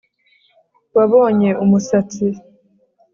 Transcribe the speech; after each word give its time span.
wabonye 0.95 1.49
umusatsi 1.63 2.25